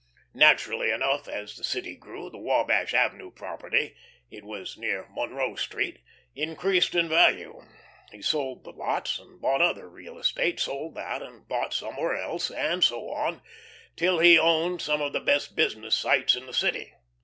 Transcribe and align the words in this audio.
Naturally 0.33 0.89
enough 0.89 1.27
as 1.27 1.55
the 1.55 1.63
city 1.63 1.95
grew 1.95 2.31
the 2.31 2.39
Wabash 2.39 2.91
Avenue 2.91 3.29
property 3.29 3.95
it 4.31 4.43
was 4.43 4.75
near 4.75 5.07
Monroe 5.11 5.53
Street 5.53 5.99
increased 6.33 6.95
in 6.95 7.07
value. 7.07 7.61
He 8.11 8.23
sold 8.23 8.63
the 8.63 8.71
lots 8.71 9.19
and 9.19 9.39
bought 9.39 9.61
other 9.61 9.87
real 9.87 10.17
estate, 10.17 10.59
sold 10.59 10.95
that 10.95 11.21
and 11.21 11.47
bought 11.47 11.71
somewhere 11.75 12.15
else, 12.17 12.49
and 12.49 12.83
so 12.83 13.11
on, 13.11 13.43
till 13.95 14.17
he 14.17 14.39
owned 14.39 14.81
some 14.81 15.03
of 15.03 15.13
the 15.13 15.19
best 15.19 15.55
business 15.55 15.95
sites 15.99 16.35
in 16.35 16.47
the 16.47 16.51
city. 16.55 16.93